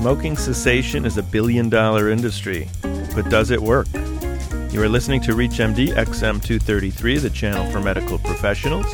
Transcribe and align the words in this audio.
Smoking 0.00 0.34
cessation 0.34 1.04
is 1.04 1.18
a 1.18 1.22
billion 1.22 1.68
dollar 1.68 2.08
industry, 2.08 2.70
but 3.14 3.28
does 3.28 3.50
it 3.50 3.60
work? 3.60 3.86
You 4.70 4.82
are 4.82 4.88
listening 4.88 5.20
to 5.20 5.32
ReachMD 5.32 5.88
XM233, 5.88 7.20
the 7.20 7.28
channel 7.28 7.70
for 7.70 7.82
medical 7.82 8.18
professionals. 8.18 8.86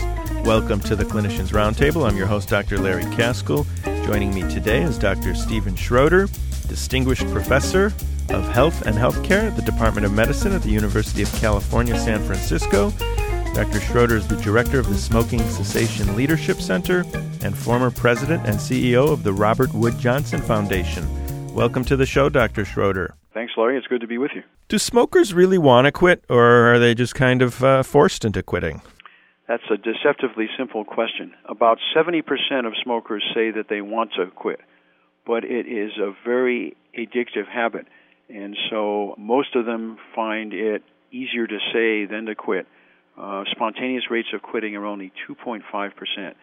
Welcome 0.45 0.81
to 0.81 0.97
the 0.97 1.05
Clinicians 1.05 1.53
Roundtable. 1.53 2.11
I'm 2.11 2.17
your 2.17 2.27
host, 2.27 2.49
Dr. 2.49 2.79
Larry 2.79 3.05
Kaskel. 3.05 3.65
Joining 4.05 4.35
me 4.35 4.41
today 4.53 4.83
is 4.83 4.99
Dr. 4.99 5.37
Steven 5.37 5.77
Schroeder, 5.77 6.27
Distinguished 6.67 7.31
Professor 7.31 7.93
of 8.31 8.49
Health 8.49 8.83
and 8.85 8.97
Healthcare 8.97 9.47
at 9.47 9.55
the 9.55 9.63
Department 9.63 10.07
of 10.07 10.13
Medicine 10.13 10.51
at 10.51 10.63
the 10.63 10.71
University 10.71 11.23
of 11.23 11.33
California, 11.35 11.97
San 12.01 12.21
Francisco. 12.25 12.93
Dr. 13.57 13.81
Schroeder 13.81 14.17
is 14.17 14.29
the 14.29 14.37
director 14.37 14.79
of 14.79 14.87
the 14.87 14.99
Smoking 14.99 15.39
Cessation 15.39 16.15
Leadership 16.15 16.59
Center 16.59 17.07
and 17.43 17.57
former 17.57 17.91
president 17.91 18.47
and 18.47 18.57
CEO 18.57 19.11
of 19.11 19.23
the 19.23 19.33
Robert 19.33 19.73
Wood 19.73 19.99
Johnson 19.99 20.43
Foundation. 20.43 21.09
Welcome 21.55 21.83
to 21.87 21.97
the 21.97 22.05
show, 22.05 22.29
Dr. 22.29 22.67
Schroeder. 22.67 23.15
Thanks, 23.33 23.55
Larry. 23.57 23.79
It's 23.79 23.87
good 23.87 24.03
to 24.03 24.07
be 24.07 24.19
with 24.19 24.33
you. 24.35 24.43
Do 24.69 24.79
smokers 24.79 25.33
really 25.33 25.57
want 25.57 25.87
to 25.87 25.91
quit, 25.91 26.23
or 26.29 26.75
are 26.75 26.79
they 26.79 26.95
just 26.95 27.15
kind 27.15 27.41
of 27.41 27.65
uh, 27.65 27.83
forced 27.83 28.27
into 28.27 28.43
quitting? 28.43 28.83
That's 29.49 29.63
a 29.71 29.79
deceptively 29.79 30.49
simple 30.59 30.85
question. 30.85 31.33
About 31.49 31.79
70% 31.97 32.21
of 32.67 32.75
smokers 32.85 33.25
say 33.35 33.53
that 33.53 33.71
they 33.71 33.81
want 33.81 34.11
to 34.19 34.27
quit, 34.33 34.61
but 35.27 35.45
it 35.45 35.67
is 35.67 35.93
a 35.97 36.13
very 36.27 36.77
addictive 36.95 37.49
habit. 37.51 37.87
And 38.29 38.55
so 38.69 39.15
most 39.17 39.57
of 39.57 39.65
them 39.65 39.97
find 40.15 40.53
it 40.53 40.83
easier 41.11 41.47
to 41.47 41.59
say 41.73 42.05
than 42.05 42.27
to 42.27 42.35
quit. 42.35 42.67
Uh, 43.17 43.45
spontaneous 43.51 44.05
rates 44.11 44.29
of 44.35 44.43
quitting 44.43 44.77
are 44.77 44.85
only 44.85 45.13
2.5%. 45.29 46.35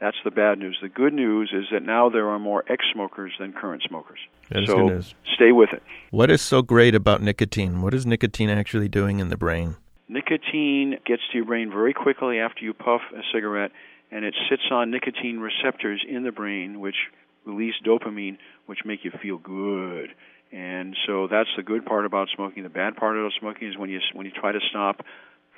That's 0.00 0.16
the 0.24 0.30
bad 0.30 0.58
news. 0.58 0.78
The 0.80 0.88
good 0.88 1.12
news 1.12 1.52
is 1.52 1.66
that 1.72 1.82
now 1.82 2.08
there 2.08 2.28
are 2.28 2.38
more 2.38 2.64
ex 2.68 2.84
smokers 2.92 3.32
than 3.38 3.52
current 3.52 3.82
smokers. 3.86 4.18
That 4.50 4.62
is 4.62 4.68
so 4.68 4.76
good 4.76 4.94
news. 4.94 5.14
stay 5.34 5.52
with 5.52 5.70
it. 5.72 5.82
What 6.10 6.30
is 6.30 6.40
so 6.40 6.62
great 6.62 6.94
about 6.94 7.20
nicotine? 7.20 7.82
What 7.82 7.92
is 7.92 8.06
nicotine 8.06 8.48
actually 8.48 8.88
doing 8.88 9.18
in 9.18 9.28
the 9.28 9.36
brain? 9.36 9.76
Nicotine 10.08 10.98
gets 11.04 11.22
to 11.30 11.38
your 11.38 11.44
brain 11.44 11.70
very 11.70 11.92
quickly 11.92 12.38
after 12.38 12.64
you 12.64 12.72
puff 12.72 13.02
a 13.14 13.20
cigarette, 13.32 13.72
and 14.10 14.24
it 14.24 14.34
sits 14.48 14.62
on 14.70 14.90
nicotine 14.90 15.38
receptors 15.38 16.02
in 16.08 16.24
the 16.24 16.32
brain, 16.32 16.80
which 16.80 16.96
release 17.44 17.74
dopamine, 17.84 18.38
which 18.66 18.80
make 18.84 19.04
you 19.04 19.12
feel 19.22 19.36
good. 19.36 20.10
And 20.50 20.96
so 21.06 21.28
that's 21.28 21.50
the 21.56 21.62
good 21.62 21.84
part 21.84 22.06
about 22.06 22.28
smoking. 22.34 22.62
The 22.64 22.70
bad 22.70 22.96
part 22.96 23.16
about 23.16 23.32
smoking 23.38 23.68
is 23.68 23.76
when 23.76 23.90
you 23.90 24.00
when 24.14 24.26
you 24.26 24.32
try 24.32 24.50
to 24.50 24.60
stop, 24.70 25.04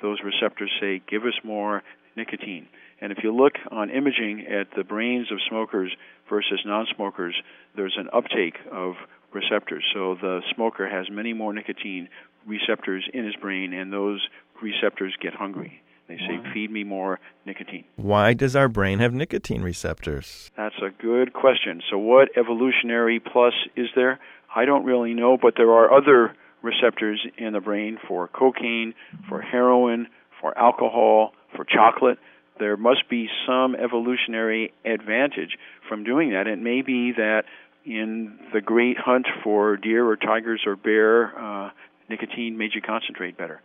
those 0.03 0.19
receptors 0.23 0.69
say, 0.79 1.01
give 1.09 1.23
us 1.23 1.33
more 1.43 1.81
nicotine. 2.15 2.67
And 3.01 3.11
if 3.11 3.19
you 3.23 3.35
look 3.35 3.53
on 3.71 3.89
imaging 3.89 4.45
at 4.47 4.67
the 4.77 4.83
brains 4.83 5.31
of 5.31 5.39
smokers 5.49 5.91
versus 6.29 6.61
non 6.65 6.85
smokers, 6.95 7.35
there's 7.75 7.95
an 7.97 8.09
uptake 8.13 8.57
of 8.71 8.93
receptors. 9.33 9.83
So 9.93 10.15
the 10.21 10.41
smoker 10.53 10.87
has 10.87 11.07
many 11.09 11.33
more 11.33 11.53
nicotine 11.53 12.07
receptors 12.45 13.09
in 13.13 13.25
his 13.25 13.35
brain, 13.37 13.73
and 13.73 13.91
those 13.91 14.21
receptors 14.61 15.15
get 15.19 15.33
hungry. 15.33 15.81
They 16.07 16.17
say, 16.17 16.39
feed 16.53 16.69
me 16.69 16.83
more 16.83 17.19
nicotine. 17.45 17.85
Why 17.95 18.33
does 18.33 18.57
our 18.57 18.67
brain 18.67 18.99
have 18.99 19.13
nicotine 19.13 19.61
receptors? 19.61 20.51
That's 20.55 20.75
a 20.81 20.89
good 21.01 21.31
question. 21.31 21.81
So, 21.89 21.97
what 21.97 22.29
evolutionary 22.37 23.21
plus 23.21 23.53
is 23.77 23.87
there? 23.95 24.19
I 24.53 24.65
don't 24.65 24.83
really 24.83 25.13
know, 25.13 25.37
but 25.41 25.53
there 25.55 25.71
are 25.71 25.91
other 25.93 26.35
receptors 26.63 27.25
in 27.37 27.53
the 27.53 27.59
brain 27.59 27.99
for 28.07 28.27
cocaine, 28.27 28.95
for 29.29 29.41
heroin, 29.41 30.07
for 30.41 30.57
alcohol, 30.57 31.33
for 31.55 31.63
chocolate. 31.63 32.17
There 32.59 32.77
must 32.77 33.09
be 33.09 33.27
some 33.45 33.75
evolutionary 33.75 34.73
advantage 34.85 35.57
from 35.87 36.03
doing 36.03 36.31
that. 36.31 36.47
It 36.47 36.59
may 36.59 36.81
be 36.81 37.11
that 37.11 37.43
in 37.85 38.39
the 38.53 38.61
great 38.61 38.97
hunt 38.97 39.27
for 39.43 39.77
deer 39.77 40.07
or 40.07 40.15
tigers 40.15 40.61
or 40.65 40.75
bear, 40.75 41.37
uh, 41.37 41.71
nicotine 42.09 42.57
made 42.57 42.71
you 42.73 42.81
concentrate 42.81 43.37
better. 43.37 43.61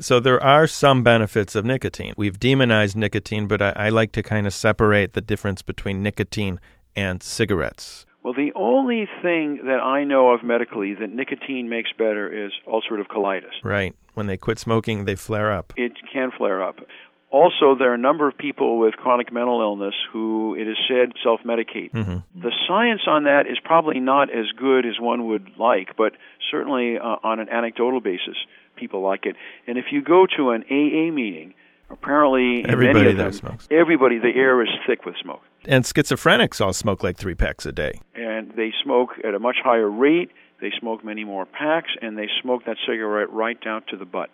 So 0.00 0.20
there 0.20 0.42
are 0.42 0.66
some 0.66 1.02
benefits 1.02 1.54
of 1.54 1.64
nicotine. 1.64 2.12
We've 2.16 2.38
demonized 2.38 2.96
nicotine, 2.96 3.46
but 3.46 3.62
I, 3.62 3.72
I 3.76 3.88
like 3.88 4.12
to 4.12 4.22
kind 4.22 4.46
of 4.46 4.52
separate 4.52 5.14
the 5.14 5.22
difference 5.22 5.62
between 5.62 6.02
nicotine 6.02 6.60
and 6.94 7.22
cigarettes. 7.22 8.04
Well, 8.28 8.34
the 8.34 8.52
only 8.56 9.08
thing 9.22 9.60
that 9.64 9.80
I 9.82 10.04
know 10.04 10.32
of 10.32 10.44
medically 10.44 10.92
that 10.92 11.08
nicotine 11.08 11.70
makes 11.70 11.90
better 11.96 12.28
is 12.28 12.52
ulcerative 12.66 13.06
colitis. 13.06 13.54
Right. 13.64 13.96
When 14.12 14.26
they 14.26 14.36
quit 14.36 14.58
smoking, 14.58 15.06
they 15.06 15.14
flare 15.14 15.50
up. 15.50 15.72
It 15.78 15.92
can 16.12 16.30
flare 16.36 16.62
up. 16.62 16.76
Also, 17.30 17.74
there 17.74 17.90
are 17.90 17.94
a 17.94 17.96
number 17.96 18.28
of 18.28 18.36
people 18.36 18.78
with 18.78 18.96
chronic 18.96 19.32
mental 19.32 19.62
illness 19.62 19.94
who 20.12 20.54
it 20.56 20.68
is 20.68 20.76
said 20.86 21.14
self 21.24 21.40
medicate. 21.42 21.90
Mm-hmm. 21.92 22.42
The 22.42 22.52
science 22.68 23.00
on 23.06 23.24
that 23.24 23.46
is 23.50 23.56
probably 23.64 23.98
not 23.98 24.28
as 24.28 24.44
good 24.58 24.84
as 24.84 25.00
one 25.00 25.28
would 25.28 25.52
like, 25.58 25.96
but 25.96 26.12
certainly 26.50 26.98
uh, 26.98 27.16
on 27.22 27.40
an 27.40 27.48
anecdotal 27.48 28.02
basis, 28.02 28.36
people 28.76 29.00
like 29.00 29.24
it. 29.24 29.36
And 29.66 29.78
if 29.78 29.86
you 29.90 30.02
go 30.02 30.26
to 30.36 30.50
an 30.50 30.64
AA 30.64 31.10
meeting, 31.10 31.54
apparently 31.90 32.64
Everybody 32.68 33.04
there 33.14 33.14
them, 33.14 33.32
smokes. 33.32 33.68
everybody, 33.70 34.18
the 34.18 34.32
air 34.34 34.62
is 34.62 34.68
thick 34.86 35.04
with 35.04 35.14
smoke. 35.22 35.42
And 35.66 35.84
schizophrenics 35.84 36.60
all 36.60 36.72
smoke 36.72 37.02
like 37.02 37.16
three 37.16 37.34
packs 37.34 37.66
a 37.66 37.72
day. 37.72 38.00
and 38.14 38.52
they 38.56 38.72
smoke 38.82 39.10
at 39.24 39.34
a 39.34 39.38
much 39.38 39.56
higher 39.62 39.90
rate. 39.90 40.30
They 40.60 40.72
smoke 40.80 41.04
many 41.04 41.24
more 41.24 41.46
packs, 41.46 41.90
and 42.02 42.18
they 42.18 42.28
smoke 42.42 42.64
that 42.66 42.76
cigarette 42.86 43.30
right 43.30 43.60
down 43.60 43.82
to 43.90 43.96
the 43.96 44.04
butt. 44.04 44.30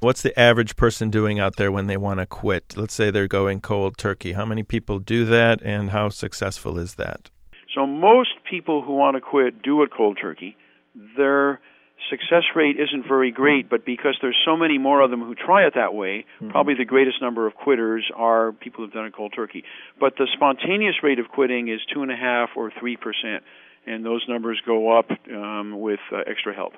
What's 0.00 0.22
the 0.22 0.38
average 0.38 0.76
person 0.76 1.10
doing 1.10 1.38
out 1.38 1.56
there 1.56 1.72
when 1.72 1.86
they 1.86 1.96
want 1.96 2.20
to 2.20 2.26
quit? 2.26 2.74
Let's 2.76 2.94
say 2.94 3.10
they're 3.10 3.28
going 3.28 3.60
cold 3.60 3.96
turkey. 3.98 4.32
How 4.32 4.44
many 4.44 4.62
people 4.62 4.98
do 4.98 5.24
that, 5.26 5.60
and 5.62 5.90
how 5.90 6.08
successful 6.10 6.78
is 6.78 6.94
that? 6.94 7.30
So 7.74 7.86
most 7.86 8.30
people 8.48 8.82
who 8.82 8.94
want 8.94 9.16
to 9.16 9.20
quit 9.20 9.62
do 9.62 9.82
it 9.82 9.90
cold 9.94 10.18
turkey. 10.20 10.56
Their 11.16 11.60
success 12.10 12.44
rate 12.54 12.76
isn't 12.78 13.06
very 13.08 13.30
great, 13.30 13.68
but 13.68 13.84
because 13.84 14.16
there's 14.20 14.36
so 14.44 14.56
many 14.56 14.78
more 14.78 15.00
of 15.00 15.10
them 15.10 15.20
who 15.20 15.34
try 15.34 15.66
it 15.66 15.74
that 15.74 15.94
way, 15.94 16.24
probably 16.50 16.74
the 16.74 16.84
greatest 16.84 17.20
number 17.20 17.46
of 17.46 17.54
quitters 17.54 18.04
are 18.14 18.52
people 18.52 18.84
who've 18.84 18.92
done 18.92 19.06
it 19.06 19.14
cold 19.14 19.32
turkey. 19.34 19.64
But 19.98 20.14
the 20.16 20.28
spontaneous 20.32 20.96
rate 21.02 21.18
of 21.18 21.28
quitting 21.28 21.68
is 21.68 21.80
two 21.92 22.02
and 22.02 22.12
a 22.12 22.16
half 22.16 22.50
or 22.56 22.70
three 22.78 22.96
percent, 22.96 23.42
and 23.86 24.04
those 24.04 24.24
numbers 24.28 24.60
go 24.64 24.96
up 24.98 25.10
um, 25.32 25.80
with 25.80 26.00
uh, 26.12 26.18
extra 26.26 26.54
help. 26.54 26.74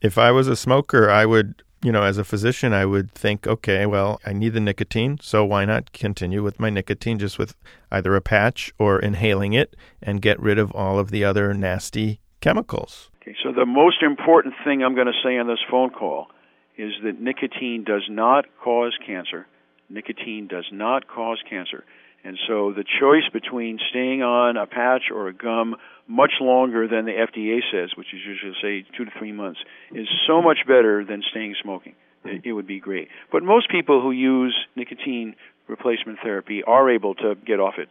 If 0.00 0.18
I 0.18 0.30
was 0.30 0.48
a 0.48 0.56
smoker, 0.56 1.10
I 1.10 1.24
would, 1.24 1.62
you 1.82 1.90
know, 1.90 2.02
as 2.02 2.18
a 2.18 2.24
physician, 2.24 2.72
I 2.72 2.84
would 2.84 3.12
think, 3.12 3.46
okay, 3.46 3.86
well, 3.86 4.20
I 4.24 4.32
need 4.32 4.50
the 4.50 4.60
nicotine, 4.60 5.18
so 5.20 5.44
why 5.44 5.64
not 5.64 5.92
continue 5.92 6.42
with 6.42 6.60
my 6.60 6.70
nicotine 6.70 7.18
just 7.18 7.38
with 7.38 7.56
either 7.90 8.14
a 8.14 8.20
patch 8.20 8.72
or 8.78 8.98
inhaling 8.98 9.52
it 9.52 9.74
and 10.02 10.22
get 10.22 10.38
rid 10.40 10.58
of 10.58 10.70
all 10.72 10.98
of 10.98 11.10
the 11.10 11.24
other 11.24 11.54
nasty 11.54 12.20
chemicals? 12.40 13.10
Okay, 13.24 13.36
so 13.42 13.52
the 13.52 13.64
most 13.64 14.02
important 14.02 14.54
thing 14.64 14.82
I'm 14.82 14.94
going 14.94 15.06
to 15.06 15.18
say 15.24 15.38
on 15.38 15.46
this 15.46 15.60
phone 15.70 15.88
call 15.88 16.28
is 16.76 16.92
that 17.04 17.18
nicotine 17.18 17.82
does 17.84 18.04
not 18.10 18.44
cause 18.62 18.94
cancer. 19.06 19.46
Nicotine 19.88 20.46
does 20.46 20.66
not 20.70 21.08
cause 21.08 21.38
cancer. 21.48 21.84
And 22.22 22.38
so 22.46 22.72
the 22.72 22.84
choice 22.84 23.24
between 23.32 23.78
staying 23.90 24.22
on 24.22 24.58
a 24.58 24.66
patch 24.66 25.04
or 25.10 25.28
a 25.28 25.32
gum 25.32 25.76
much 26.06 26.32
longer 26.40 26.86
than 26.86 27.06
the 27.06 27.12
FDA 27.12 27.60
says, 27.72 27.96
which 27.96 28.08
is 28.12 28.20
usually 28.26 28.52
say 28.60 28.86
two 28.94 29.06
to 29.06 29.10
three 29.18 29.32
months, 29.32 29.60
is 29.92 30.08
so 30.26 30.42
much 30.42 30.58
better 30.66 31.02
than 31.02 31.22
staying 31.30 31.54
smoking. 31.62 31.94
It, 32.24 32.42
it 32.44 32.52
would 32.52 32.66
be 32.66 32.80
great. 32.80 33.08
But 33.32 33.42
most 33.42 33.70
people 33.70 34.02
who 34.02 34.10
use 34.10 34.54
nicotine 34.76 35.34
replacement 35.66 36.18
therapy 36.22 36.62
are 36.62 36.90
able 36.90 37.14
to 37.16 37.36
get 37.46 37.58
off 37.58 37.74
it. 37.78 37.88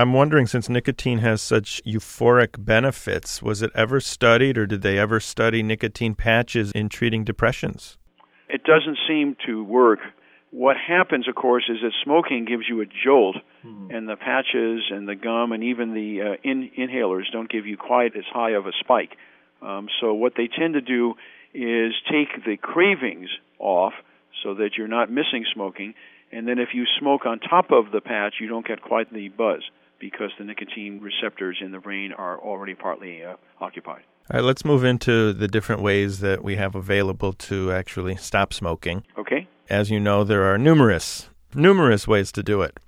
I'm 0.00 0.12
wondering, 0.12 0.46
since 0.46 0.68
nicotine 0.68 1.18
has 1.18 1.42
such 1.42 1.82
euphoric 1.84 2.64
benefits, 2.64 3.42
was 3.42 3.62
it 3.62 3.72
ever 3.74 3.98
studied 3.98 4.56
or 4.56 4.64
did 4.64 4.82
they 4.82 4.96
ever 4.96 5.18
study 5.18 5.60
nicotine 5.60 6.14
patches 6.14 6.70
in 6.70 6.88
treating 6.88 7.24
depressions? 7.24 7.98
It 8.48 8.62
doesn't 8.62 8.96
seem 9.08 9.36
to 9.46 9.64
work. 9.64 9.98
What 10.52 10.76
happens, 10.76 11.26
of 11.26 11.34
course, 11.34 11.64
is 11.68 11.78
that 11.82 11.90
smoking 12.04 12.44
gives 12.44 12.62
you 12.68 12.80
a 12.80 12.86
jolt, 12.86 13.38
and 13.90 14.08
the 14.08 14.14
patches 14.14 14.84
and 14.88 15.08
the 15.08 15.16
gum 15.16 15.50
and 15.50 15.64
even 15.64 15.94
the 15.94 16.22
uh, 16.22 16.36
in- 16.44 16.70
inhalers 16.78 17.24
don't 17.32 17.50
give 17.50 17.66
you 17.66 17.76
quite 17.76 18.16
as 18.16 18.24
high 18.32 18.52
of 18.52 18.66
a 18.66 18.72
spike. 18.78 19.16
Um, 19.60 19.88
so, 20.00 20.14
what 20.14 20.34
they 20.36 20.46
tend 20.48 20.74
to 20.74 20.80
do 20.80 21.14
is 21.52 21.92
take 22.08 22.44
the 22.46 22.56
cravings 22.56 23.28
off 23.58 23.94
so 24.44 24.54
that 24.54 24.78
you're 24.78 24.86
not 24.86 25.10
missing 25.10 25.44
smoking, 25.52 25.94
and 26.30 26.46
then 26.46 26.60
if 26.60 26.68
you 26.72 26.84
smoke 27.00 27.26
on 27.26 27.40
top 27.40 27.72
of 27.72 27.90
the 27.90 28.00
patch, 28.00 28.34
you 28.40 28.46
don't 28.46 28.66
get 28.66 28.80
quite 28.80 29.12
the 29.12 29.28
buzz 29.28 29.64
because 30.00 30.30
the 30.38 30.44
nicotine 30.44 31.00
receptors 31.00 31.58
in 31.60 31.72
the 31.72 31.78
brain 31.78 32.12
are 32.12 32.38
already 32.38 32.74
partly 32.74 33.24
uh, 33.24 33.34
occupied. 33.60 34.02
All 34.30 34.40
right, 34.40 34.44
let's 34.44 34.64
move 34.64 34.84
into 34.84 35.32
the 35.32 35.48
different 35.48 35.82
ways 35.82 36.20
that 36.20 36.44
we 36.44 36.56
have 36.56 36.74
available 36.74 37.32
to 37.32 37.72
actually 37.72 38.16
stop 38.16 38.52
smoking. 38.52 39.02
Okay? 39.16 39.48
As 39.70 39.90
you 39.90 40.00
know, 40.00 40.24
there 40.24 40.44
are 40.44 40.58
numerous, 40.58 41.30
numerous 41.54 42.06
ways 42.06 42.30
to 42.32 42.42
do 42.42 42.62
it. 42.62 42.78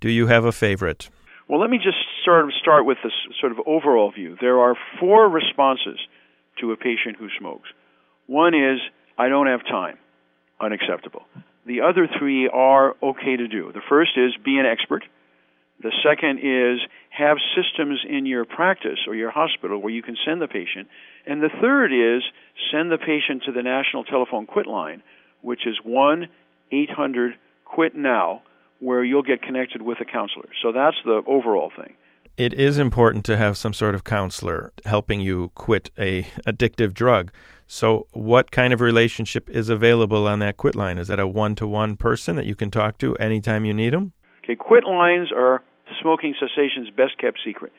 Do 0.00 0.10
you 0.10 0.26
have 0.26 0.44
a 0.44 0.52
favorite? 0.52 1.08
Well, 1.48 1.60
let 1.60 1.70
me 1.70 1.78
just 1.78 1.98
sort 2.24 2.44
of 2.44 2.50
start 2.60 2.86
with 2.86 2.98
this 3.02 3.12
sort 3.40 3.52
of 3.52 3.58
overall 3.66 4.10
view. 4.12 4.36
There 4.40 4.58
are 4.58 4.74
four 5.00 5.28
responses 5.28 5.98
to 6.60 6.72
a 6.72 6.76
patient 6.76 7.16
who 7.18 7.28
smokes. 7.38 7.68
One 8.26 8.54
is, 8.54 8.78
I 9.18 9.28
don't 9.28 9.46
have 9.46 9.64
time, 9.64 9.98
unacceptable. 10.60 11.22
The 11.66 11.80
other 11.82 12.08
three 12.18 12.48
are 12.48 12.94
okay 13.02 13.36
to 13.36 13.48
do. 13.48 13.72
The 13.72 13.82
first 13.88 14.12
is, 14.16 14.32
be 14.44 14.58
an 14.58 14.66
expert. 14.66 15.04
The 15.82 15.92
second 16.02 16.38
is 16.38 16.80
have 17.10 17.38
systems 17.56 18.00
in 18.08 18.24
your 18.24 18.44
practice 18.44 19.00
or 19.06 19.14
your 19.14 19.30
hospital 19.30 19.82
where 19.82 19.92
you 19.92 20.02
can 20.02 20.16
send 20.24 20.40
the 20.40 20.46
patient. 20.46 20.88
And 21.26 21.42
the 21.42 21.50
third 21.60 21.92
is 21.92 22.22
send 22.70 22.90
the 22.90 22.98
patient 22.98 23.42
to 23.46 23.52
the 23.52 23.62
National 23.62 24.04
Telephone 24.04 24.46
Quit 24.46 24.66
line, 24.66 25.02
which 25.40 25.66
is 25.66 25.78
1 25.84 26.28
800 26.70 27.34
Quit 27.64 27.94
Now, 27.96 28.42
where 28.78 29.04
you'll 29.04 29.22
get 29.22 29.42
connected 29.42 29.82
with 29.82 29.98
a 30.00 30.04
counselor. 30.04 30.48
So 30.62 30.72
that's 30.72 30.96
the 31.04 31.22
overall 31.26 31.70
thing. 31.76 31.94
It 32.36 32.54
is 32.54 32.78
important 32.78 33.26
to 33.26 33.36
have 33.36 33.58
some 33.58 33.74
sort 33.74 33.94
of 33.94 34.04
counselor 34.04 34.72
helping 34.86 35.20
you 35.20 35.50
quit 35.54 35.90
a 35.98 36.22
addictive 36.46 36.94
drug. 36.94 37.30
So, 37.66 38.06
what 38.12 38.50
kind 38.50 38.72
of 38.72 38.80
relationship 38.80 39.50
is 39.50 39.68
available 39.68 40.26
on 40.26 40.38
that 40.38 40.56
quit 40.56 40.74
line? 40.74 40.96
Is 40.96 41.08
that 41.08 41.20
a 41.20 41.26
one 41.26 41.54
to 41.56 41.66
one 41.66 41.96
person 41.96 42.36
that 42.36 42.46
you 42.46 42.54
can 42.54 42.70
talk 42.70 42.96
to 42.98 43.14
anytime 43.16 43.66
you 43.66 43.74
need 43.74 43.92
them? 43.92 44.12
Okay, 44.42 44.56
quit 44.56 44.84
lines 44.84 45.30
are 45.30 45.62
smoking 46.00 46.34
cessation's 46.38 46.90
best 46.90 47.18
kept 47.18 47.38
secret. 47.44 47.72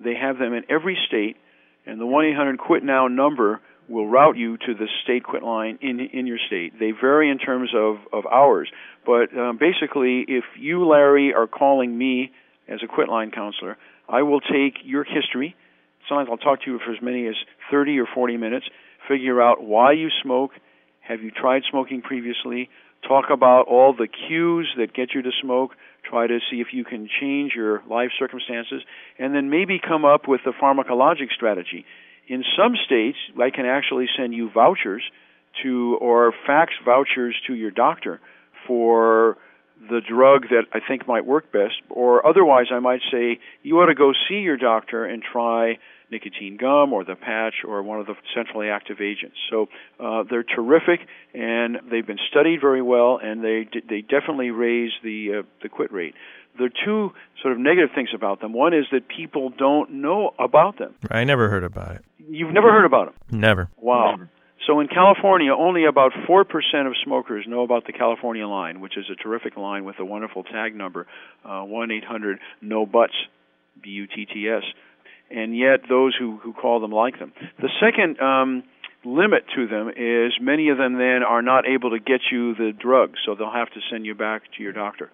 They 0.00 0.14
have 0.14 0.38
them 0.38 0.54
in 0.54 0.64
every 0.68 0.96
state, 1.06 1.36
and 1.86 2.00
the 2.00 2.06
1 2.06 2.26
800 2.26 2.58
Quit 2.58 2.84
Now 2.84 3.08
number 3.08 3.60
will 3.88 4.06
route 4.06 4.36
you 4.36 4.56
to 4.58 4.74
the 4.74 4.86
state 5.02 5.24
quit 5.24 5.42
line 5.42 5.78
in 5.80 6.00
in 6.00 6.26
your 6.26 6.38
state. 6.46 6.78
They 6.78 6.92
vary 6.92 7.30
in 7.30 7.38
terms 7.38 7.70
of 7.74 7.96
of 8.12 8.26
hours, 8.26 8.70
but 9.06 9.36
um, 9.36 9.58
basically, 9.58 10.24
if 10.28 10.44
you 10.58 10.86
Larry 10.86 11.32
are 11.34 11.46
calling 11.46 11.96
me 11.96 12.30
as 12.68 12.80
a 12.84 12.86
quit 12.86 13.08
line 13.08 13.30
counselor, 13.30 13.78
I 14.08 14.22
will 14.22 14.40
take 14.40 14.74
your 14.84 15.04
history. 15.04 15.56
Sometimes 16.08 16.28
I'll 16.30 16.38
talk 16.38 16.62
to 16.62 16.70
you 16.70 16.78
for 16.84 16.92
as 16.92 17.02
many 17.02 17.26
as 17.26 17.34
30 17.70 17.98
or 17.98 18.06
40 18.06 18.36
minutes. 18.36 18.66
Figure 19.08 19.42
out 19.42 19.62
why 19.62 19.92
you 19.92 20.08
smoke. 20.22 20.52
Have 21.00 21.22
you 21.22 21.30
tried 21.30 21.62
smoking 21.70 22.02
previously? 22.02 22.68
Talk 23.06 23.26
about 23.30 23.68
all 23.68 23.94
the 23.94 24.08
cues 24.08 24.68
that 24.76 24.92
get 24.92 25.14
you 25.14 25.22
to 25.22 25.30
smoke 25.42 25.72
try 26.08 26.26
to 26.26 26.38
see 26.50 26.60
if 26.60 26.68
you 26.72 26.84
can 26.84 27.08
change 27.20 27.52
your 27.54 27.82
life 27.88 28.10
circumstances, 28.18 28.82
and 29.18 29.34
then 29.34 29.50
maybe 29.50 29.78
come 29.78 30.04
up 30.04 30.28
with 30.28 30.40
a 30.46 30.52
pharmacologic 30.52 31.32
strategy. 31.34 31.84
In 32.26 32.44
some 32.56 32.74
states, 32.86 33.18
I 33.40 33.50
can 33.50 33.66
actually 33.66 34.06
send 34.16 34.34
you 34.34 34.50
vouchers 34.50 35.02
to 35.62 35.98
or 36.00 36.32
fax 36.46 36.72
vouchers 36.84 37.34
to 37.46 37.54
your 37.54 37.70
doctor 37.70 38.20
for 38.66 39.38
the 39.90 40.00
drug 40.00 40.48
that 40.50 40.64
I 40.72 40.80
think 40.86 41.06
might 41.06 41.24
work 41.24 41.52
best, 41.52 41.76
or 41.88 42.26
otherwise 42.26 42.66
I 42.72 42.80
might 42.80 43.00
say 43.12 43.38
you 43.62 43.78
ought 43.80 43.86
to 43.86 43.94
go 43.94 44.12
see 44.28 44.40
your 44.40 44.56
doctor 44.56 45.04
and 45.04 45.22
try 45.22 45.78
nicotine 46.10 46.56
gum 46.56 46.92
or 46.92 47.04
the 47.04 47.14
patch 47.14 47.54
or 47.66 47.82
one 47.82 48.00
of 48.00 48.06
the 48.06 48.14
centrally 48.34 48.68
active 48.68 49.00
agents. 49.00 49.36
So 49.50 49.66
uh, 50.00 50.24
they're 50.28 50.44
terrific, 50.44 51.00
and 51.34 51.78
they've 51.90 52.06
been 52.06 52.18
studied 52.30 52.60
very 52.60 52.82
well, 52.82 53.18
and 53.22 53.42
they 53.42 53.68
they 53.88 54.00
definitely 54.00 54.50
raise 54.50 54.92
the 55.02 55.40
uh, 55.40 55.42
the 55.62 55.68
quit 55.68 55.92
rate. 55.92 56.14
There 56.56 56.66
are 56.66 56.84
two 56.84 57.12
sort 57.40 57.52
of 57.52 57.60
negative 57.60 57.90
things 57.94 58.10
about 58.14 58.40
them. 58.40 58.52
One 58.52 58.74
is 58.74 58.86
that 58.90 59.08
people 59.08 59.50
don't 59.50 60.02
know 60.02 60.34
about 60.38 60.78
them. 60.78 60.94
I 61.10 61.24
never 61.24 61.48
heard 61.48 61.62
about 61.62 61.96
it. 61.96 62.04
You've 62.18 62.52
never 62.52 62.70
heard 62.72 62.84
about 62.84 63.06
them? 63.06 63.40
Never. 63.40 63.68
Wow. 63.76 64.10
Never. 64.10 64.30
So 64.66 64.80
in 64.80 64.88
California, 64.88 65.52
only 65.54 65.86
about 65.86 66.12
4% 66.28 66.44
of 66.86 66.92
smokers 67.02 67.46
know 67.48 67.62
about 67.62 67.86
the 67.86 67.92
California 67.92 68.46
line, 68.46 68.80
which 68.80 68.98
is 68.98 69.06
a 69.10 69.14
terrific 69.14 69.56
line 69.56 69.84
with 69.84 69.98
a 69.98 70.04
wonderful 70.04 70.42
tag 70.42 70.74
number, 70.74 71.06
uh, 71.44 71.62
1 71.62 71.90
800 71.90 72.38
No 72.60 72.84
Butts, 72.84 73.14
B 73.80 73.90
U 73.90 74.06
T 74.08 74.26
T 74.26 74.48
S 74.48 74.64
and 75.30 75.56
yet 75.56 75.80
those 75.88 76.14
who, 76.18 76.38
who 76.42 76.52
call 76.52 76.80
them 76.80 76.92
like 76.92 77.18
them. 77.18 77.32
The 77.58 77.70
second 77.80 78.20
um, 78.20 78.62
limit 79.04 79.44
to 79.56 79.66
them 79.66 79.88
is 79.88 80.32
many 80.40 80.68
of 80.68 80.78
them 80.78 80.94
then 80.94 81.22
are 81.22 81.42
not 81.42 81.66
able 81.66 81.90
to 81.90 81.98
get 81.98 82.20
you 82.30 82.54
the 82.54 82.72
drug, 82.72 83.14
so 83.24 83.34
they'll 83.34 83.52
have 83.52 83.70
to 83.70 83.80
send 83.90 84.06
you 84.06 84.14
back 84.14 84.42
to 84.56 84.62
your 84.62 84.72
doctor. 84.72 85.10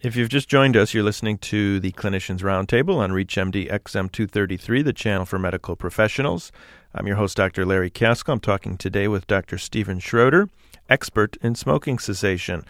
If 0.00 0.16
you've 0.16 0.28
just 0.28 0.48
joined 0.48 0.76
us, 0.76 0.92
you're 0.92 1.04
listening 1.04 1.38
to 1.38 1.78
the 1.78 1.92
Clinicians 1.92 2.40
Roundtable 2.40 2.96
on 2.96 3.12
ReachMD 3.12 3.70
XM233, 3.70 4.84
the 4.84 4.92
channel 4.92 5.24
for 5.24 5.38
medical 5.38 5.76
professionals. 5.76 6.50
I'm 6.92 7.06
your 7.06 7.16
host, 7.16 7.36
Dr. 7.36 7.64
Larry 7.64 7.88
Kaskel. 7.88 8.32
I'm 8.32 8.40
talking 8.40 8.76
today 8.76 9.06
with 9.06 9.28
Dr. 9.28 9.58
Steven 9.58 10.00
Schroeder, 10.00 10.48
expert 10.88 11.36
in 11.40 11.54
smoking 11.54 12.00
cessation. 12.00 12.64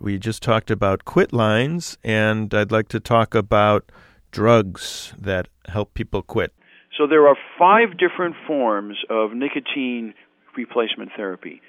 We 0.00 0.18
just 0.18 0.42
talked 0.42 0.70
about 0.70 1.04
quit 1.04 1.34
lines, 1.34 1.98
and 2.02 2.54
I'd 2.54 2.72
like 2.72 2.88
to 2.88 3.00
talk 3.00 3.34
about 3.34 3.92
drugs 4.30 5.14
that 5.18 5.48
help 5.68 5.94
people 5.94 6.22
quit? 6.22 6.52
So 6.96 7.06
there 7.06 7.28
are 7.28 7.36
five 7.58 7.96
different 7.98 8.36
forms 8.46 8.96
of 9.08 9.32
nicotine 9.32 10.14
replacement 10.56 11.12
therapy. 11.16 11.62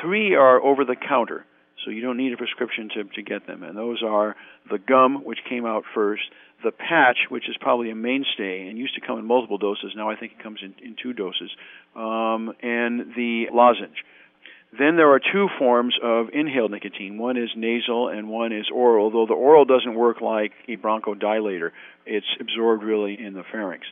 Three 0.00 0.34
are 0.34 0.62
over 0.62 0.84
the 0.84 0.96
counter, 0.96 1.44
so 1.84 1.90
you 1.90 2.00
don't 2.00 2.16
need 2.16 2.32
a 2.32 2.36
prescription 2.36 2.88
to, 2.94 3.04
to 3.04 3.22
get 3.22 3.46
them. 3.46 3.62
And 3.62 3.76
those 3.76 4.02
are 4.02 4.36
the 4.70 4.78
gum, 4.78 5.24
which 5.24 5.40
came 5.48 5.66
out 5.66 5.84
first, 5.94 6.22
the 6.64 6.72
patch, 6.72 7.18
which 7.28 7.48
is 7.48 7.56
probably 7.60 7.90
a 7.90 7.94
mainstay 7.94 8.66
and 8.68 8.78
used 8.78 8.94
to 8.94 9.00
come 9.00 9.18
in 9.18 9.24
multiple 9.24 9.58
doses. 9.58 9.92
Now 9.96 10.10
I 10.10 10.16
think 10.16 10.32
it 10.32 10.42
comes 10.42 10.60
in, 10.62 10.74
in 10.84 10.96
two 11.00 11.12
doses, 11.12 11.50
um, 11.94 12.52
and 12.62 13.14
the 13.16 13.46
lozenge. 13.52 14.04
Then 14.76 14.96
there 14.96 15.10
are 15.10 15.20
two 15.20 15.48
forms 15.58 15.96
of 16.02 16.28
inhaled 16.32 16.70
nicotine. 16.70 17.16
One 17.16 17.36
is 17.36 17.50
nasal 17.56 18.08
and 18.08 18.28
one 18.28 18.52
is 18.52 18.66
oral, 18.72 19.10
though 19.10 19.26
the 19.26 19.32
oral 19.32 19.64
doesn't 19.64 19.94
work 19.94 20.20
like 20.20 20.52
a 20.68 20.76
bronchodilator. 20.76 21.70
It's 22.04 22.26
absorbed 22.38 22.82
really 22.82 23.18
in 23.18 23.32
the 23.32 23.44
pharynx. 23.50 23.86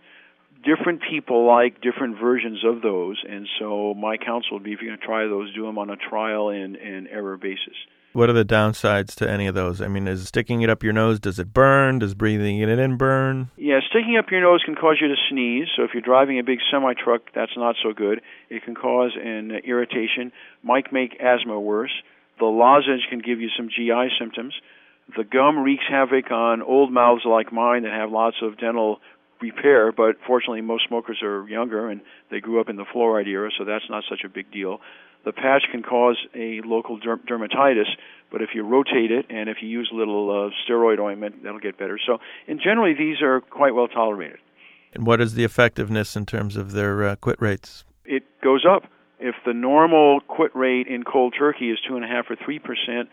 Different 0.65 1.01
people 1.09 1.47
like 1.47 1.81
different 1.81 2.19
versions 2.19 2.63
of 2.65 2.83
those, 2.83 3.23
and 3.27 3.47
so 3.59 3.95
my 3.95 4.17
counsel 4.17 4.55
would 4.55 4.65
be 4.65 4.73
if 4.73 4.81
you're 4.81 4.91
going 4.91 5.01
to 5.01 5.07
try 5.07 5.27
those, 5.27 5.55
do 5.55 5.65
them 5.65 5.79
on 5.79 5.91
a 5.91 5.97
trial 5.97 6.49
and, 6.51 6.77
and 6.77 7.09
error 7.09 7.37
basis. 7.37 7.77
What 8.17 8.31
are 8.31 8.33
the 8.33 8.47
downsides 8.47 9.15
to 9.17 9.31
any 9.31 9.47
of 9.47 9.55
those? 9.55 9.83
I 9.83 9.89
mean, 9.89 10.09
is 10.09 10.27
sticking 10.27 10.63
it 10.63 10.71
up 10.71 10.83
your 10.83 10.95
nose, 10.95 11.21
does 11.21 11.39
it 11.39 11.53
burn? 11.53 11.99
Does 11.99 12.15
breathing 12.15 12.59
it 12.61 12.71
in 12.71 12.97
burn? 12.97 13.51
Yeah, 13.59 13.81
sticking 13.91 14.17
up 14.17 14.31
your 14.31 14.41
nose 14.41 14.63
can 14.65 14.75
cause 14.75 14.97
you 15.03 15.09
to 15.09 15.17
sneeze. 15.29 15.69
So 15.77 15.83
if 15.83 15.91
you're 15.93 16.01
driving 16.01 16.39
a 16.39 16.43
big 16.43 16.61
semi 16.71 16.95
truck, 16.95 17.21
that's 17.35 17.53
not 17.59 17.77
so 17.83 17.93
good. 17.93 18.23
It 18.49 18.65
can 18.65 18.75
cause 18.75 19.11
an 19.23 19.51
irritation, 19.67 20.33
might 20.63 20.95
make 20.95 21.21
asthma 21.21 21.61
worse. 21.61 21.93
The 22.39 22.47
lozenge 22.47 23.03
can 23.11 23.19
give 23.19 23.43
you 23.43 23.51
some 23.55 23.69
GI 23.69 24.09
symptoms. 24.19 24.55
The 25.15 25.25
gum 25.25 25.59
wreaks 25.59 25.85
havoc 25.87 26.31
on 26.31 26.63
old 26.63 26.91
mouths 26.91 27.27
like 27.27 27.53
mine 27.53 27.83
that 27.83 27.93
have 27.93 28.11
lots 28.11 28.37
of 28.41 28.57
dental 28.57 29.01
repair, 29.43 29.93
but 29.93 30.17
fortunately 30.27 30.63
most 30.63 30.89
smokers 30.89 31.21
are 31.23 31.47
younger 31.51 31.91
and 31.91 32.01
they 32.31 32.41
grew 32.41 32.63
up 32.63 32.71
in 32.71 32.77
the 32.77 32.87
fluoride 32.87 33.27
era, 33.27 33.51
so 33.59 33.67
that's 33.67 33.91
not 33.91 34.05
such 34.09 34.25
a 34.25 34.29
big 34.31 34.51
deal. 34.51 34.81
The 35.27 35.33
patch 35.33 35.65
can 35.73 35.83
cause 35.83 36.17
a 36.37 36.61
local 36.65 37.01
derm- 37.01 37.27
dermatitis, 37.27 37.89
but 38.31 38.43
if 38.43 38.51
you 38.55 38.63
rotate 38.63 39.11
it 39.11 39.27
and 39.29 39.49
if 39.49 39.57
you 39.61 39.69
use 39.69 39.91
a 39.93 39.97
little 39.97 40.31
uh, 40.31 40.51
steroid 40.65 41.01
ointment, 41.01 41.43
that'll 41.43 41.59
get 41.59 41.77
better. 41.77 41.99
So, 42.07 42.19
in 42.47 42.59
generally, 42.59 42.95
these 42.95 43.21
are 43.23 43.41
quite 43.41 43.75
well 43.75 43.89
tolerated. 43.89 44.39
And 44.95 45.05
what 45.05 45.21
is 45.21 45.35
the 45.35 45.43
effectiveness 45.43 46.15
in 46.15 46.27
terms 46.27 46.57
of 46.57 46.73
their 46.73 47.05
uh, 47.05 47.17
quit 47.17 47.43
rates? 47.43 47.85
It 48.05 48.23
goes 48.41 48.65
up. 48.65 48.85
If 49.19 49.35
the 49.45 49.53
normal 49.53 50.21
quit 50.29 50.55
rate 50.55 50.87
in 50.87 51.03
cold 51.03 51.35
turkey 51.37 51.73
is 51.73 51.79
two 51.89 51.97
and 51.97 52.05
a 52.05 52.09
half 52.09 52.27
or 52.31 52.37
three 52.37 52.61
percent, 52.61 53.09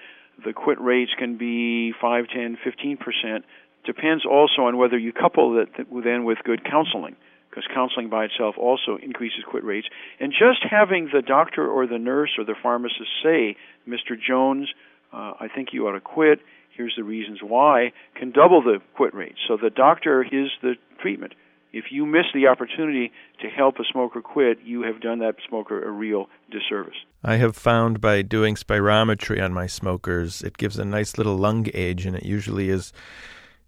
the 0.46 0.54
quit 0.54 0.80
rates 0.80 1.12
can 1.18 1.38
be 1.38 1.94
five, 2.00 2.26
ten, 2.28 2.60
fifteen 2.64 2.96
percent. 2.96 3.44
Depends 3.86 4.24
also 4.24 4.62
on 4.62 4.78
whether 4.78 5.00
you 5.00 5.14
couple 5.14 5.56
that 5.56 5.88
then 6.04 6.26
with 6.26 6.38
good 6.46 6.64
counseling 6.64 7.16
because 7.54 7.68
counseling 7.74 8.10
by 8.10 8.26
itself 8.26 8.56
also 8.58 8.98
increases 9.02 9.44
quit 9.48 9.64
rates. 9.64 9.88
And 10.20 10.32
just 10.32 10.66
having 10.70 11.10
the 11.14 11.22
doctor 11.22 11.68
or 11.68 11.86
the 11.86 12.00
nurse 12.00 12.32
or 12.38 12.46
the 12.46 12.56
pharmacist 12.62 13.10
say, 13.22 13.56
Mr. 13.88 14.20
Jones, 14.20 14.70
uh, 15.12 15.34
I 15.40 15.48
think 15.54 15.70
you 15.72 15.88
ought 15.88 15.94
to 15.94 16.02
quit. 16.02 16.40
Here's 16.76 16.96
the 16.98 17.04
reasons 17.04 17.40
why, 17.44 17.92
can 18.16 18.32
double 18.32 18.64
the 18.64 18.80
quit 18.96 19.14
rate. 19.14 19.36
So 19.48 19.58
the 19.62 19.70
doctor 19.70 20.24
is 20.24 20.50
the 20.64 20.74
treatment. 21.00 21.34
If 21.72 21.86
you 21.92 22.06
miss 22.06 22.26
the 22.34 22.48
opportunity 22.48 23.12
to 23.42 23.50
help 23.50 23.76
a 23.80 23.84
smoker 23.92 24.22
quit, 24.22 24.60
you 24.64 24.84
have 24.84 25.02
done 25.02 25.20
that 25.20 25.36
smoker 25.48 25.84
a 25.84 25.92
real 25.92 26.28
disservice. 26.52 26.96
I 27.24 27.36
have 27.38 27.56
found 27.56 28.00
by 28.02 28.22
doing 28.22 28.56
spirometry 28.56 29.44
on 29.44 29.54
my 29.54 29.68
smokers, 29.68 30.42
it 30.42 30.58
gives 30.58 30.78
a 30.78 30.86
nice 30.86 31.18
little 31.18 31.36
lung 31.36 31.68
age, 31.74 32.06
and 32.06 32.16
it 32.16 32.26
usually 32.26 32.70
is 32.70 32.94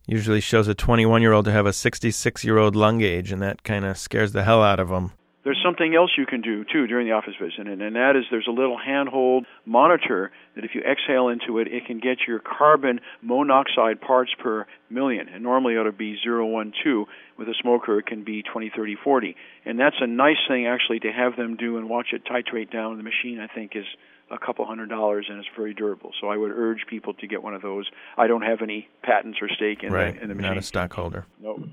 usually 0.08 0.42
shows 0.42 0.68
a 0.68 0.76
21 0.76 1.22
year 1.22 1.34
old 1.34 1.46
to 1.46 1.52
have 1.52 1.66
a 1.66 1.74
66 1.74 2.44
year 2.44 2.58
old 2.58 2.76
lung 2.76 3.02
age, 3.02 3.32
and 3.32 3.42
that 3.42 3.64
kind 3.64 3.86
of 3.86 3.98
scares 3.98 4.32
the 4.32 4.44
hell 4.44 4.64
out 4.64 4.80
of 4.80 4.90
them. 4.90 5.12
There's 5.44 5.62
something 5.64 5.94
else 5.94 6.10
you 6.18 6.26
can 6.26 6.42
do 6.42 6.64
too 6.64 6.88
during 6.88 7.06
the 7.06 7.14
office 7.14 7.36
visit, 7.40 7.68
and, 7.68 7.80
and 7.80 7.96
that 7.96 8.16
is 8.16 8.24
there's 8.32 8.48
a 8.48 8.52
little 8.52 8.80
handhold 8.84 9.46
monitor 9.64 10.32
that 10.56 10.66
if 10.66 10.72
you 10.74 10.82
exhale 10.82 11.28
into 11.28 11.60
it, 11.60 11.68
it 11.68 11.86
can 11.86 12.00
get 12.00 12.18
your 12.28 12.40
carbon 12.40 13.00
monoxide 13.22 14.02
parts 14.02 14.32
per 14.42 14.66
million. 14.90 15.30
And 15.30 15.44
normally 15.44 15.76
it 15.76 15.78
ought 15.78 15.84
to 15.84 15.92
be 15.92 16.18
0.12. 16.26 17.06
With 17.38 17.48
a 17.48 17.54
smoker, 17.62 18.00
it 18.00 18.08
can 18.08 18.24
be 18.24 18.42
20, 18.42 18.72
30, 18.76 18.96
40. 19.04 19.36
And 19.66 19.80
that's 19.80 19.98
a 20.00 20.08
nice 20.08 20.42
thing 20.48 20.66
actually 20.66 21.02
to 21.02 21.12
have 21.12 21.36
them 21.36 21.58
do 21.58 21.78
and 21.78 21.90
watch 21.90 22.08
it 22.12 22.24
titrate 22.26 22.72
down. 22.72 22.98
The 22.98 23.04
machine, 23.04 23.40
I 23.40 23.54
think, 23.54 23.74
is 23.76 23.86
a 24.32 24.38
couple 24.38 24.66
hundred 24.66 24.90
dollars 24.90 25.28
and 25.30 25.40
it's 25.40 25.48
very 25.56 25.74
durable. 25.74 26.12
So 26.20 26.28
I 26.28 26.38
would 26.38 26.52
urge 26.52 26.86
people 26.90 27.14
to 27.16 27.28
get 27.28 27.44
one 27.44 27.54
of 27.54 27.62
those. 27.62 27.86
I 28.18 28.28
don't 28.28 28.42
have 28.42 28.62
any 28.62 28.88
patents 29.04 29.40
or 29.42 29.50
stake 29.50 29.84
in, 29.84 29.92
right. 29.92 30.16
the, 30.16 30.22
in 30.22 30.30
the 30.30 30.36
machine. 30.36 30.52
Not 30.52 30.58
a 30.58 30.64
stockholder. 30.64 31.26
No. 31.42 31.64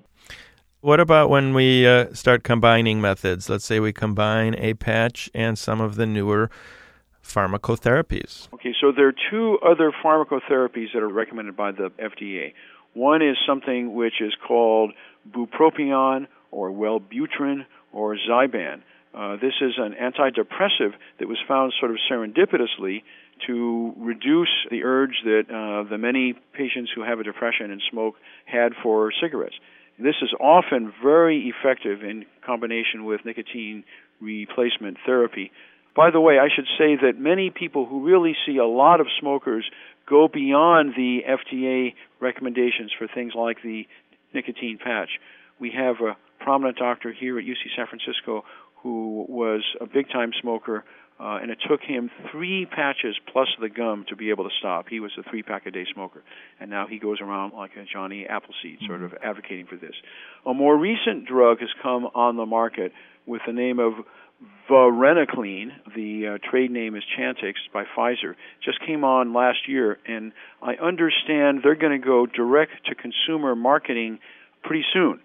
What 0.81 0.99
about 0.99 1.31
when 1.31 1.55
we 1.55 1.87
uh, 1.87 2.13
start 2.13 2.43
combining 2.43 3.01
methods? 3.01 3.49
Let's 3.49 3.65
say 3.65 3.79
we 3.79 3.93
combine 3.93 4.57
a 4.57 4.75
patch 4.75 5.31
and 5.33 5.57
some 5.57 5.81
of 5.81 5.95
the 5.95 6.07
newer 6.07 6.51
pharmacotherapies. 7.23 8.53
Okay, 8.53 8.75
so 8.81 8.91
there 8.91 9.07
are 9.09 9.15
two 9.31 9.59
other 9.65 9.93
pharmacotherapies 10.05 10.93
that 10.93 11.03
are 11.03 11.09
recommended 11.09 11.57
by 11.57 11.71
the 11.71 11.91
FDA. 12.01 12.53
One 12.95 13.23
is 13.23 13.37
something 13.47 13.95
which 13.95 14.21
is 14.21 14.35
called 14.47 14.93
bupropion 15.31 16.27
or 16.51 16.71
Wellbutrin 16.71 17.65
or 17.93 18.17
Zyban. 18.17 18.83
Uh, 19.15 19.37
this 19.37 19.53
is 19.61 19.75
an 19.77 19.95
antidepressive 20.01 20.93
that 21.19 21.29
was 21.29 21.39
found 21.47 21.73
sort 21.79 21.91
of 21.91 21.99
serendipitously 22.11 23.03
to 23.47 23.93
reduce 23.99 24.49
the 24.71 24.85
urge 24.85 25.21
that 25.25 25.45
uh, 25.51 25.89
the 25.89 25.99
many 25.99 26.35
patients 26.55 26.91
who 26.95 27.03
have 27.03 27.21
a 27.21 27.25
depression 27.25 27.71
and 27.71 27.83
smoke 27.91 28.15
had 28.47 28.73
for 28.83 29.13
cigarettes. 29.21 29.55
This 29.99 30.15
is 30.23 30.33
often 30.41 30.93
very 31.03 31.53
effective 31.53 32.03
in 32.03 32.25
combination 32.45 33.05
with 33.05 33.25
nicotine 33.25 33.85
replacement 34.21 34.97
therapy. 35.05 35.53
By 35.95 36.11
the 36.11 36.21
way, 36.21 36.39
I 36.39 36.49
should 36.55 36.67
say 36.79 36.97
that 37.03 37.19
many 37.19 37.51
people 37.51 37.85
who 37.85 38.05
really 38.05 38.35
see 38.47 38.57
a 38.57 38.65
lot 38.65 39.01
of 39.01 39.07
smokers 39.21 39.69
go 40.09 40.29
beyond 40.33 40.95
the 40.97 41.21
FDA 41.29 41.95
recommendations 42.21 42.91
for 42.99 43.07
things 43.07 43.35
like 43.35 43.63
the 43.63 43.87
nicotine 44.33 44.79
patch. 44.83 45.11
We 45.61 45.71
have 45.77 45.97
a 46.01 46.17
prominent 46.43 46.79
doctor 46.79 47.13
here 47.13 47.39
at 47.39 47.45
UC 47.45 47.77
San 47.77 47.87
Francisco 47.87 48.45
who 48.83 49.25
was 49.29 49.63
a 49.81 49.87
big 49.87 50.09
time 50.11 50.33
smoker, 50.41 50.85
uh, 51.21 51.39
and 51.41 51.51
it 51.51 51.59
took 51.69 51.81
him 51.83 52.11
three 52.33 52.67
patches 52.67 53.17
plus 53.33 53.49
the 53.61 53.69
gum 53.69 54.05
to 54.09 54.17
be 54.17 54.31
able 54.31 54.45
to 54.45 54.51
stop. 54.59 54.87
He 54.89 54.99
was 54.99 55.13
a 55.19 55.29
three 55.31 55.43
pack 55.43 55.67
a 55.67 55.71
day 55.71 55.87
smoker, 55.93 56.23
and 56.59 56.69
now 56.71 56.87
he 56.89 56.99
goes 56.99 57.21
around 57.21 57.53
like 57.53 57.73
a 57.77 57.85
Johnny 57.85 58.27
Appleseed, 58.27 58.79
sort 58.87 59.01
mm-hmm. 59.01 59.05
of 59.05 59.15
advocating 59.23 59.67
for 59.67 59.77
this. 59.77 59.95
A 60.47 60.53
more 60.53 60.77
recent 60.77 61.27
drug 61.27 61.61
has 61.61 61.69
come 61.83 62.07
on 62.15 62.37
the 62.37 62.47
market 62.47 62.93
with 63.27 63.43
the 63.47 63.53
name 63.53 63.79
of 63.79 63.93
Varenicline, 64.69 65.69
the 65.95 66.35
uh, 66.35 66.51
trade 66.51 66.73
name 66.73 66.97
is 66.97 67.05
Chantix 67.17 67.55
by 67.73 67.85
Pfizer, 67.97 68.35
just 68.65 68.81
came 68.85 69.05
on 69.05 69.33
last 69.33 69.69
year, 69.69 69.99
and 70.07 70.33
I 70.61 70.75
understand 70.75 71.61
they're 71.63 71.77
going 71.77 72.01
to 72.01 72.05
go 72.05 72.27
direct 72.27 72.73
to 72.87 72.97
consumer 72.97 73.55
marketing 73.55 74.19
pretty 74.65 74.85
soon 74.93 75.21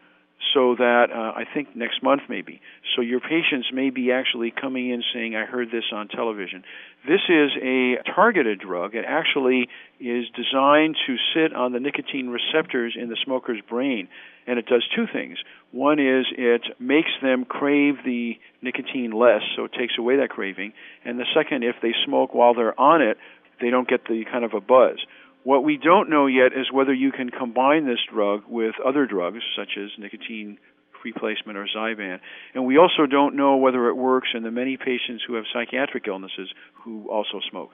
so 0.54 0.76
that 0.76 1.08
uh, 1.12 1.34
I 1.36 1.44
think 1.54 1.76
next 1.76 2.02
month 2.04 2.24
maybe. 2.30 2.62
So 2.96 3.02
your 3.02 3.20
patients 3.20 3.70
may 3.74 3.90
be 3.90 4.12
actually 4.12 4.52
coming 4.52 4.90
in 4.90 5.04
saying, 5.14 5.36
"I 5.36 5.46
heard 5.46 5.70
this 5.72 5.86
on 5.92 6.08
television." 6.08 6.64
This 7.08 7.22
is 7.30 7.52
a 7.62 7.98
targeted 8.16 8.60
drug. 8.60 8.96
It 8.96 9.06
actually 9.08 9.70
is 10.00 10.26
designed 10.36 10.96
to 11.08 11.16
sit 11.34 11.54
on 11.54 11.72
the 11.72 11.80
nicotine 11.80 12.30
receptors 12.30 12.96
in 13.00 13.10
the 13.10 13.18
smoker's 13.24 13.62
brain, 13.70 14.08
and 14.46 14.60
it 14.60 14.66
does 14.66 14.84
two 14.96 15.06
things. 15.12 15.38
One 15.72 16.00
is 16.00 16.26
it 16.38 16.64
makes 16.80 17.12
them 17.22 17.46
crave 17.46 17.96
the 18.06 18.38
nicotine 18.62 19.12
less, 19.12 19.42
so 19.56 19.66
it 19.66 19.74
takes 19.74 19.98
away 19.98 20.18
that 20.18 20.30
craving. 20.30 20.74
And 21.06 21.20
the 21.20 21.26
second, 21.34 21.64
if 21.64 21.76
they 21.82 21.94
smoke 22.06 22.34
while 22.34 22.54
they're 22.54 22.80
on 22.80 23.02
it, 23.02 23.18
they 23.60 23.70
don't 23.70 23.88
get 23.88 24.06
the 24.06 24.24
kind 24.32 24.46
of 24.46 24.54
a 24.54 24.62
buzz. 24.62 24.98
What 25.48 25.64
we 25.64 25.78
don't 25.78 26.10
know 26.10 26.28
yet 26.28 26.48
is 26.48 26.74
whether 26.74 26.94
you 26.94 27.14
can 27.14 27.30
combine 27.30 27.86
this 27.86 28.00
drug 28.14 28.42
with 28.50 28.76
other 28.86 29.06
drugs, 29.06 29.40
such 29.56 29.78
as 29.82 29.92
nicotine 29.98 30.58
replacement 31.06 31.58
or 31.58 31.66
Zyban. 31.74 32.20
And 32.54 32.66
we 32.66 32.78
also 32.78 33.06
don't 33.10 33.34
know 33.38 33.56
whether 33.56 33.88
it 33.88 33.94
works 33.94 34.28
in 34.36 34.44
the 34.44 34.52
many 34.52 34.76
patients 34.76 35.24
who 35.26 35.36
have 35.36 35.46
psychiatric 35.54 36.06
illnesses 36.06 36.50
who 36.84 37.10
also 37.10 37.40
smoke. 37.50 37.70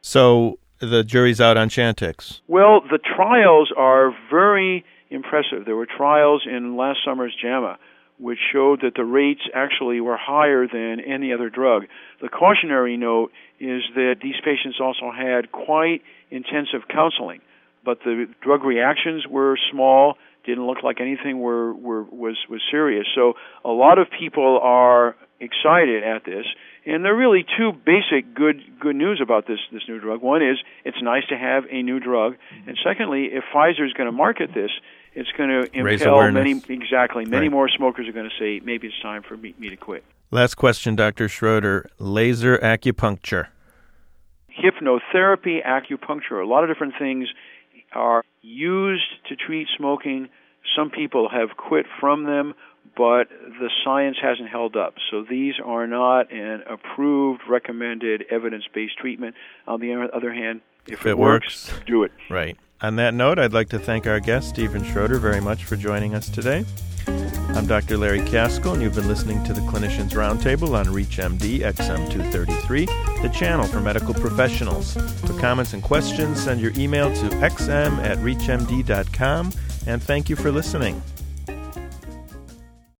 So 0.00 0.58
the 0.78 1.04
jury's 1.04 1.42
out 1.42 1.58
on 1.58 1.68
Chantix. 1.68 2.40
Well, 2.48 2.80
the 2.80 2.98
trials 2.98 3.70
are 3.76 4.16
very 4.30 4.82
impressive. 5.10 5.66
There 5.66 5.76
were 5.76 5.84
trials 5.84 6.46
in 6.50 6.74
last 6.74 7.00
summer's 7.04 7.36
JAMA 7.38 7.76
which 8.18 8.38
showed 8.52 8.80
that 8.82 8.94
the 8.94 9.04
rates 9.04 9.42
actually 9.54 10.00
were 10.00 10.16
higher 10.16 10.66
than 10.66 11.00
any 11.00 11.32
other 11.32 11.50
drug. 11.50 11.84
The 12.20 12.28
cautionary 12.28 12.96
note 12.96 13.32
is 13.58 13.82
that 13.94 14.16
these 14.22 14.36
patients 14.44 14.78
also 14.80 15.10
had 15.10 15.50
quite 15.50 16.02
intensive 16.30 16.86
counseling, 16.88 17.40
but 17.84 17.98
the 18.04 18.26
drug 18.40 18.64
reactions 18.64 19.26
were 19.28 19.56
small, 19.70 20.14
didn't 20.46 20.66
look 20.66 20.82
like 20.82 21.00
anything 21.00 21.40
were, 21.40 21.72
were 21.74 22.02
was 22.04 22.36
was 22.48 22.60
serious. 22.70 23.06
So 23.14 23.34
a 23.64 23.70
lot 23.70 23.98
of 23.98 24.08
people 24.10 24.60
are 24.62 25.16
excited 25.40 26.04
at 26.04 26.24
this, 26.24 26.46
and 26.86 27.04
there 27.04 27.14
are 27.14 27.16
really 27.16 27.44
two 27.58 27.72
basic 27.72 28.34
good 28.34 28.60
good 28.80 28.96
news 28.96 29.20
about 29.22 29.46
this 29.46 29.58
this 29.72 29.82
new 29.88 30.00
drug. 30.00 30.22
One 30.22 30.42
is 30.42 30.58
it's 30.84 31.00
nice 31.02 31.26
to 31.30 31.36
have 31.36 31.64
a 31.70 31.82
new 31.82 31.98
drug, 31.98 32.36
and 32.66 32.78
secondly, 32.84 33.30
if 33.32 33.44
Pfizer 33.54 33.86
is 33.86 33.92
going 33.94 34.06
to 34.06 34.12
market 34.12 34.50
this, 34.54 34.70
it's 35.14 35.30
going 35.36 35.48
to 35.48 35.78
impel 35.78 36.30
many 36.30 36.62
exactly 36.68 37.24
many 37.24 37.46
right. 37.46 37.52
more 37.52 37.68
smokers 37.68 38.08
are 38.08 38.12
going 38.12 38.28
to 38.28 38.36
say 38.38 38.60
maybe 38.64 38.88
it's 38.88 39.00
time 39.00 39.22
for 39.22 39.36
me, 39.36 39.54
me 39.58 39.70
to 39.70 39.76
quit. 39.76 40.04
Last 40.30 40.56
question, 40.56 40.96
Dr. 40.96 41.28
Schroeder. 41.28 41.88
Laser 41.98 42.58
acupuncture. 42.58 43.48
Hypnotherapy, 44.50 45.64
acupuncture, 45.64 46.42
a 46.42 46.46
lot 46.46 46.64
of 46.64 46.70
different 46.70 46.94
things 46.98 47.28
are 47.92 48.24
used 48.42 49.04
to 49.28 49.36
treat 49.36 49.68
smoking. 49.76 50.28
Some 50.76 50.90
people 50.90 51.28
have 51.28 51.56
quit 51.56 51.86
from 52.00 52.24
them, 52.24 52.54
but 52.96 53.28
the 53.28 53.70
science 53.84 54.16
hasn't 54.20 54.48
held 54.48 54.76
up. 54.76 54.94
So 55.10 55.24
these 55.28 55.54
are 55.64 55.86
not 55.86 56.32
an 56.32 56.62
approved, 56.68 57.42
recommended, 57.48 58.24
evidence 58.30 58.64
based 58.72 58.98
treatment. 58.98 59.34
On 59.66 59.80
the 59.80 60.08
other 60.12 60.32
hand, 60.32 60.60
if, 60.86 61.00
if 61.00 61.06
it, 61.06 61.10
it 61.10 61.18
works, 61.18 61.70
works, 61.72 61.84
do 61.86 62.02
it. 62.04 62.12
Right. 62.30 62.56
On 62.82 62.96
that 62.96 63.14
note, 63.14 63.38
I'd 63.38 63.52
like 63.52 63.70
to 63.70 63.78
thank 63.78 64.06
our 64.06 64.20
guest, 64.20 64.50
Steven 64.50 64.84
Schroeder, 64.84 65.18
very 65.18 65.40
much 65.40 65.64
for 65.64 65.76
joining 65.76 66.14
us 66.14 66.28
today. 66.28 66.64
I'm 67.06 67.66
Dr. 67.66 67.96
Larry 67.96 68.20
Kaskel, 68.20 68.74
and 68.74 68.82
you've 68.82 68.94
been 68.94 69.08
listening 69.08 69.42
to 69.44 69.52
the 69.52 69.60
Clinicians 69.60 70.10
Roundtable 70.10 70.74
on 70.74 70.86
ReachMD 70.86 71.60
XM233, 71.60 73.22
the 73.22 73.28
channel 73.28 73.66
for 73.66 73.80
medical 73.80 74.12
professionals. 74.12 74.94
For 75.20 75.38
comments 75.38 75.72
and 75.72 75.82
questions, 75.82 76.42
send 76.42 76.60
your 76.60 76.72
email 76.76 77.14
to 77.14 77.28
xm 77.36 77.98
at 78.04 78.18
reachmd.com, 78.18 79.52
and 79.86 80.02
thank 80.02 80.28
you 80.28 80.36
for 80.36 80.50
listening. 80.50 81.00